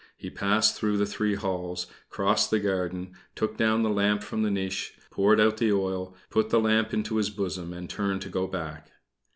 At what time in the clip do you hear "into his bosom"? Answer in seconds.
6.91-7.71